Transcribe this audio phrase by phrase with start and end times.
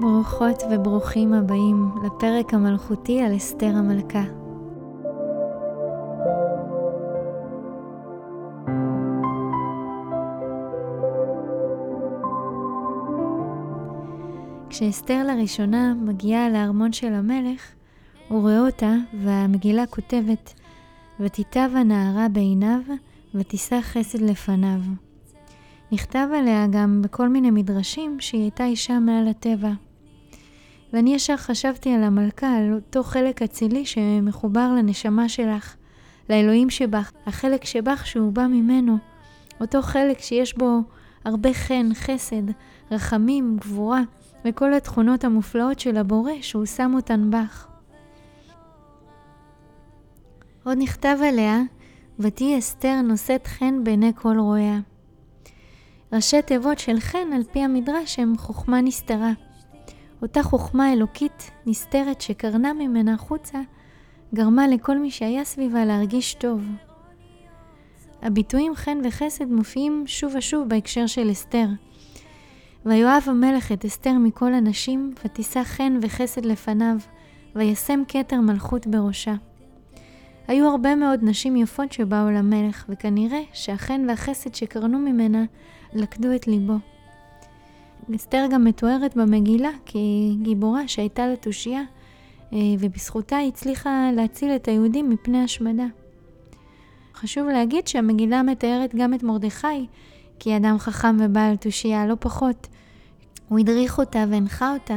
[0.00, 4.22] ברוכות וברוכים הבאים לפרק המלכותי על אסתר המלכה.
[14.70, 17.72] כשאסתר לראשונה מגיעה לארמון של המלך,
[18.28, 18.94] הוא רואה אותה
[19.24, 20.54] והמגילה כותבת
[21.20, 22.80] ותיטב הנערה בעיניו
[23.34, 24.80] ותישא חסד לפניו.
[25.92, 29.89] נכתב עליה גם בכל מיני מדרשים שהיא הייתה אישה מעל הטבע.
[30.92, 35.76] ואני ישר חשבתי על המלכה, על אותו חלק אצילי שמחובר לנשמה שלך,
[36.30, 38.98] לאלוהים שבך, החלק שבך שהוא בא ממנו,
[39.60, 40.80] אותו חלק שיש בו
[41.24, 42.42] הרבה חן, חסד,
[42.90, 44.00] רחמים, גבורה,
[44.44, 47.66] וכל התכונות המופלאות של הבורא שהוא שם אותן בך.
[50.64, 51.60] עוד נכתב עליה,
[52.18, 54.80] ותהי אסתר נושאת חן בעיני כל רואיה.
[56.12, 59.32] ראשי תיבות של חן על פי המדרש הם חוכמה נסתרה.
[60.22, 63.58] אותה חוכמה אלוקית נסתרת שקרנה ממנה החוצה,
[64.34, 66.62] גרמה לכל מי שהיה סביבה להרגיש טוב.
[68.22, 71.66] הביטויים חן וחסד מופיעים שוב ושוב בהקשר של אסתר.
[72.86, 76.96] ויואב המלך את אסתר מכל הנשים, ותישא חן וחסד לפניו,
[77.54, 79.34] וישם כתר מלכות בראשה.
[80.48, 85.44] היו הרבה מאוד נשים יפות שבאו למלך, וכנראה שהחן והחסד שקרנו ממנה
[85.94, 86.76] לכדו את ליבו.
[88.16, 91.82] אסתר גם מתוארת במגילה כגיבורה שהייתה לה תושייה,
[92.52, 95.86] אה, ובזכותה היא הצליחה להציל את היהודים מפני השמדה.
[97.14, 99.86] חשוב להגיד שהמגילה מתארת גם את מרדכי
[100.38, 102.68] כאדם חכם ובעל תושייה, לא פחות.
[103.48, 104.96] הוא הדריך אותה והנחה אותה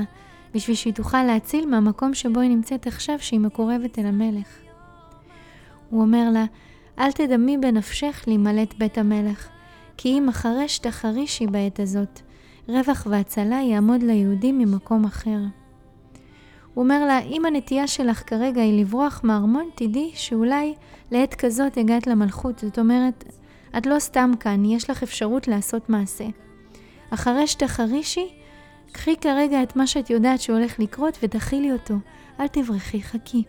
[0.54, 4.48] בשביל שהיא תוכל להציל מהמקום שבו היא נמצאת עכשיו, שהיא מקורבת אל המלך.
[5.90, 6.46] הוא אומר לה,
[7.00, 9.48] אל תדמי בנפשך להימלט בית המלך,
[9.98, 12.22] כי אם החרש תחרישי בעת הזאת,
[12.68, 15.38] רווח והצלה יעמוד ליהודים ממקום אחר.
[16.74, 20.74] הוא אומר לה, אם הנטייה שלך כרגע היא לברוח מהארמון, תדעי שאולי
[21.12, 22.60] לעת כזאת הגעת למלכות.
[22.60, 23.24] זאת אומרת,
[23.78, 26.26] את לא סתם כאן, יש לך אפשרות לעשות מעשה.
[27.10, 28.28] אחרי שתחרישי,
[28.92, 31.94] קחי כרגע את מה שאת יודעת שהולך לקרות ותכילי אותו.
[32.40, 33.44] אל תברחי, חכי.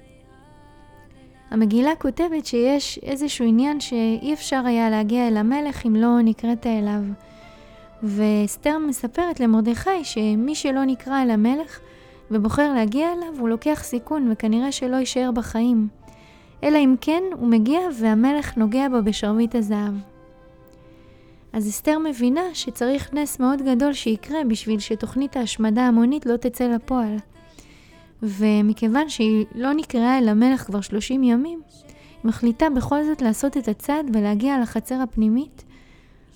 [1.50, 7.02] המגילה כותבת שיש איזשהו עניין שאי אפשר היה להגיע אל המלך אם לא נקראת אליו.
[8.02, 11.80] ואסתר מספרת למרדכי שמי שלא נקרא אל המלך
[12.30, 15.88] ובוחר להגיע אליו, הוא לוקח סיכון וכנראה שלא יישאר בחיים.
[16.62, 19.94] אלא אם כן הוא מגיע והמלך נוגע בו בשרביט הזהב.
[21.52, 27.16] אז אסתר מבינה שצריך נס מאוד גדול שיקרה בשביל שתוכנית ההשמדה ההמונית לא תצא לפועל.
[28.22, 31.84] ומכיוון שהיא לא נקראה אל המלך כבר 30 ימים, היא
[32.24, 35.64] מחליטה בכל זאת לעשות את הצעד ולהגיע לחצר הפנימית,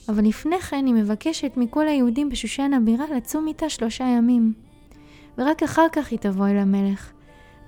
[0.08, 4.52] אבל לפני כן היא מבקשת מכל היהודים בשושן הבירה לצום איתה שלושה ימים.
[5.38, 7.12] ורק אחר כך היא תבוא אל המלך.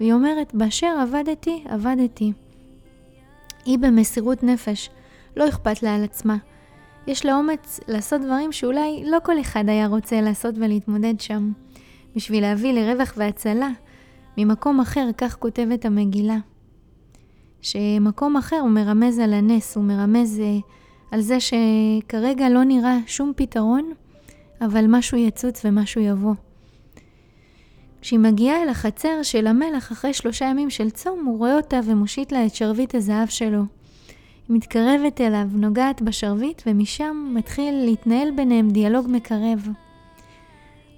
[0.00, 2.32] והיא אומרת, באשר עבדתי, עבדתי.
[3.64, 4.90] היא במסירות נפש,
[5.36, 6.36] לא אכפת לה על עצמה.
[7.06, 11.52] יש לה אומץ לעשות דברים שאולי לא כל אחד היה רוצה לעשות ולהתמודד שם,
[12.16, 13.68] בשביל להביא לרווח והצלה
[14.38, 16.36] ממקום אחר, כך כותבת המגילה.
[17.62, 20.58] שמקום אחר הוא מרמז על הנס, הוא מרמז אה,
[21.10, 23.92] על זה שכרגע לא נראה שום פתרון,
[24.60, 26.34] אבל משהו יצוץ ומשהו יבוא.
[28.00, 32.32] כשהיא מגיעה אל החצר של המלך אחרי שלושה ימים של צום, הוא רואה אותה ומושיט
[32.32, 33.62] לה את שרביט הזהב שלו.
[34.48, 39.68] היא מתקרבת אליו, נוגעת בשרביט, ומשם מתחיל להתנהל ביניהם דיאלוג מקרב.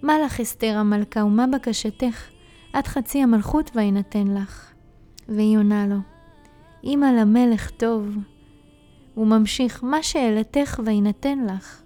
[0.03, 2.29] מה לך, אסתר המלכה, ומה בקשתך?
[2.73, 4.73] עד חצי המלכות ויינתן לך.
[5.29, 5.97] והיא עונה לו,
[6.85, 8.17] אמא למלך טוב.
[9.15, 11.83] הוא ממשיך, מה שאלתך ויינתן לך.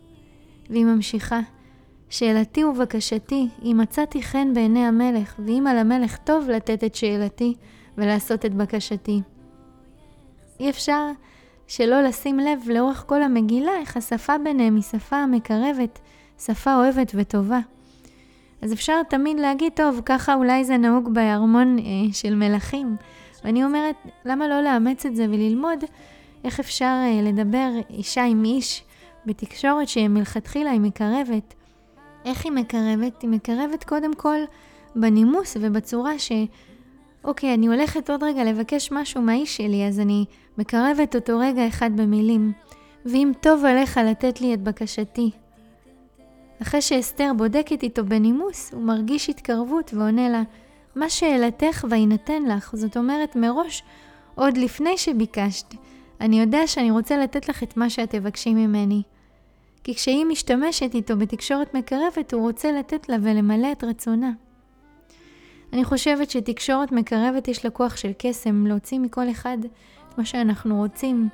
[0.70, 1.40] והיא ממשיכה,
[2.08, 7.54] שאלתי ובקשתי, אם מצאתי חן בעיני המלך, ואם על המלך טוב לתת את שאלתי
[7.98, 9.20] ולעשות את בקשתי.
[10.60, 11.10] אי אפשר
[11.66, 15.98] שלא לשים לב לאורך כל המגילה איך השפה ביניהם היא שפה מקרבת,
[16.38, 17.60] שפה אוהבת וטובה.
[18.62, 22.96] אז אפשר תמיד להגיד, טוב, ככה אולי זה נהוג בארמון אה, של מלכים.
[23.44, 25.84] ואני אומרת, למה לא לאמץ את זה וללמוד
[26.44, 28.84] איך אפשר אה, לדבר אישה עם איש
[29.26, 31.54] בתקשורת שמלכתחילה היא מקרבת.
[32.24, 33.22] איך היא מקרבת?
[33.22, 34.38] היא מקרבת קודם כל
[34.96, 36.32] בנימוס ובצורה ש...
[37.24, 40.24] אוקיי, אני הולכת עוד רגע לבקש משהו מהאיש שלי, אז אני
[40.58, 42.52] מקרבת אותו רגע אחד במילים.
[43.06, 45.30] ואם טוב עליך לתת לי את בקשתי,
[46.62, 50.42] אחרי שאסתר בודקת איתו בנימוס, הוא מרגיש התקרבות ועונה לה,
[50.94, 52.76] מה שאלתך ויינתן לך.
[52.76, 53.82] זאת אומרת, מראש,
[54.34, 55.74] עוד לפני שביקשת,
[56.20, 59.02] אני יודע שאני רוצה לתת לך את מה שאת תבקשי ממני.
[59.84, 64.32] כי כשהיא משתמשת איתו בתקשורת מקרבת, הוא רוצה לתת לה ולמלא את רצונה.
[65.72, 69.58] אני חושבת שתקשורת מקרבת יש לה כוח של קסם להוציא מכל אחד
[70.08, 71.28] את מה שאנחנו רוצים.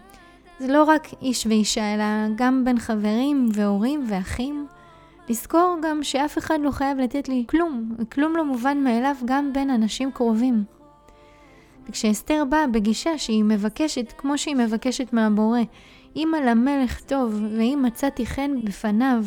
[0.59, 4.67] זה לא רק איש ואישה, אלא גם בין חברים והורים ואחים.
[5.29, 9.71] לזכור גם שאף אחד לא חייב לתת לי כלום, כלום לא מובן מאליו גם בין
[9.71, 10.65] אנשים קרובים.
[11.89, 15.61] וכשאסתר באה בגישה שהיא מבקשת, כמו שהיא מבקשת מהבורא,
[16.17, 19.25] אם על המלך טוב, ואם מצאתי חן בפניו,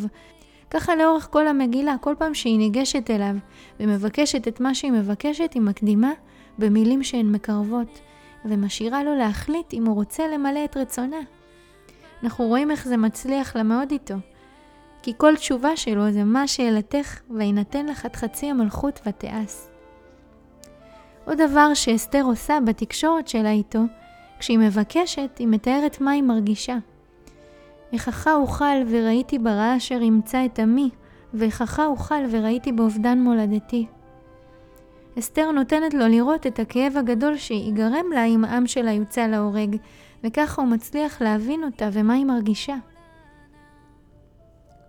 [0.70, 3.36] ככה לאורך כל המגילה, כל פעם שהיא ניגשת אליו
[3.80, 6.12] ומבקשת את מה שהיא מבקשת, היא מקדימה
[6.60, 8.00] במילים שהן מקרבות,
[8.46, 11.18] ומשאירה לו להחליט אם הוא רוצה למלא את רצונה.
[12.24, 14.16] אנחנו רואים איך זה מצליח לה מאוד איתו.
[15.04, 19.75] כי כל תשובה שלו זה מה שאלתך, ויינתן לך את חצי המלכות ותיעש.
[21.26, 23.80] עוד דבר שאסתר עושה בתקשורת שלה איתו,
[24.40, 26.78] כשהיא מבקשת, היא מתארת מה היא מרגישה.
[27.94, 30.90] איככה אוכל וראיתי ברעה אשר ימצא את עמי,
[31.34, 33.86] ואיככה אוכל וראיתי באובדן מולדתי.
[35.20, 39.76] אסתר נותנת לו לראות את הכאב הגדול שיגרם לה אם העם שלה יוצא להורג,
[40.24, 42.76] וככה הוא מצליח להבין אותה ומה היא מרגישה.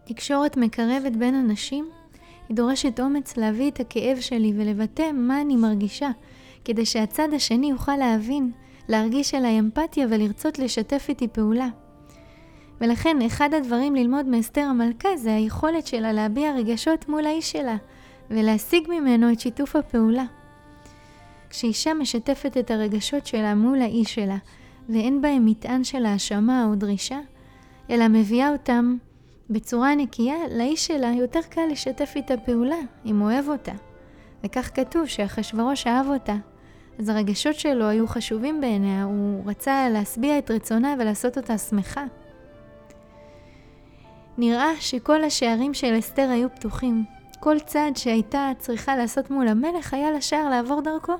[0.05, 1.89] תקשורת מקרבת בין אנשים,
[2.49, 6.11] היא דורשת אומץ להביא את הכאב שלי ולבטא מה אני מרגישה,
[6.65, 8.53] כדי שהצד השני יוכל להבין,
[8.89, 11.69] להרגיש אליי אמפתיה ולרצות לשתף איתי פעולה.
[12.81, 17.77] ולכן אחד הדברים ללמוד מאסתר המלכה זה היכולת שלה להביע רגשות מול האיש שלה,
[18.31, 20.25] ולהשיג ממנו את שיתוף הפעולה.
[21.51, 24.37] כשאישה משתפת את הרגשות שלה מול האיש שלה,
[24.89, 27.19] ואין בהם מטען של האשמה או דרישה,
[27.91, 28.97] אלא מביאה אותם
[29.51, 33.73] בצורה נקייה, לאיש שלה יותר קל לשתף איתה פעולה, אם הוא אוהב אותה.
[34.45, 36.37] וכך כתוב שאחשוורוש אהב אותה.
[36.99, 42.05] אז הרגשות שלו היו חשובים בעיניה, הוא רצה להשביע את רצונה ולעשות אותה שמחה.
[44.39, 47.05] נראה שכל השערים של אסתר היו פתוחים.
[47.41, 51.15] כל צעד שהייתה צריכה לעשות מול המלך היה לשער לעבור דרכו,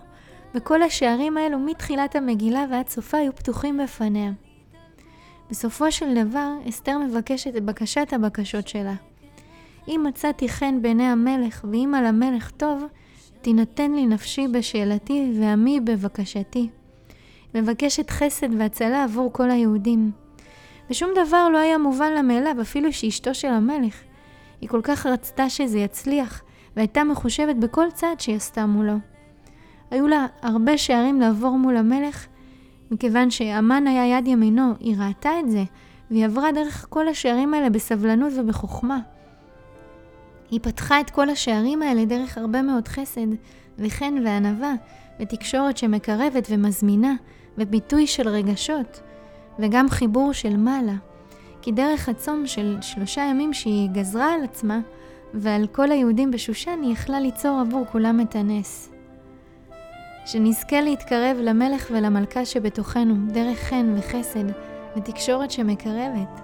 [0.55, 4.31] וכל השערים האלו מתחילת המגילה ועד סופה היו פתוחים בפניה.
[5.51, 8.95] בסופו של דבר, אסתר מבקשת את בקשת הבקשות שלה.
[9.89, 12.85] אם מצאתי חן בעיני המלך, ואם על המלך טוב,
[13.43, 16.69] תינתן לי נפשי בשאלתי ועמי בבקשתי.
[17.55, 20.11] מבקשת חסד והצלה עבור כל היהודים.
[20.91, 24.03] ושום דבר לא היה מובן לה מאליו, אפילו שאשתו של המלך.
[24.61, 26.43] היא כל כך רצתה שזה יצליח,
[26.77, 28.97] והייתה מחושבת בכל צעד שהיא עשתה מולו.
[29.91, 32.27] היו לה הרבה שערים לעבור מול המלך,
[32.91, 35.65] מכיוון שאמן היה יד ימינו, היא ראתה את זה,
[36.11, 38.99] והיא עברה דרך כל השערים האלה בסבלנות ובחוכמה.
[40.51, 43.27] היא פתחה את כל השערים האלה דרך הרבה מאוד חסד,
[43.79, 44.75] וחן וענווה,
[45.21, 47.15] ותקשורת שמקרבת ומזמינה,
[47.59, 49.01] וביטוי של רגשות,
[49.59, 50.95] וגם חיבור של מעלה.
[51.63, 54.81] כי דרך הצום של שלושה ימים שהיא גזרה על עצמה,
[55.35, 58.96] ועל כל היהודים בשושן, היא יכלה ליצור עבור כולם את הנס.
[60.27, 64.45] שנזכה להתקרב למלך ולמלכה שבתוכנו, דרך חן וחסד
[64.97, 66.41] ותקשורת שמקרבת,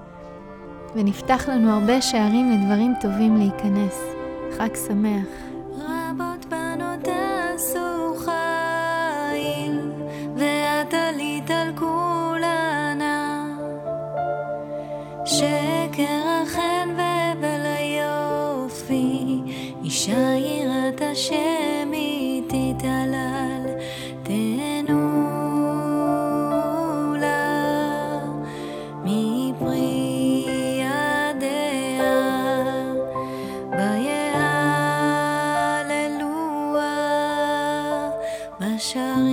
[0.94, 4.00] ונפתח לנו הרבה שערים לדברים טובים להיכנס.
[4.58, 5.51] חג שמח.
[38.92, 39.31] 长